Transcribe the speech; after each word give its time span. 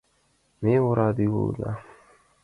Ме 0.61 0.73
ораде 0.87 1.25
улына... 1.41 1.71